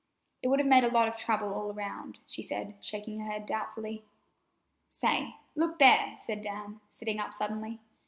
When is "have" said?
0.57-0.67